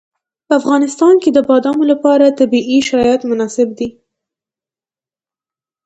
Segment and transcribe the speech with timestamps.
[0.47, 3.89] په افغانستان کې د بادامو لپاره طبیعي شرایط مناسب دي.